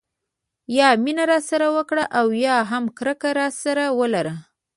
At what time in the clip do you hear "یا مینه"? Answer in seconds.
0.77-1.23